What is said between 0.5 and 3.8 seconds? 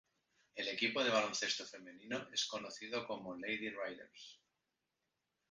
El equipo de baloncesto femenino es conocido como "Lady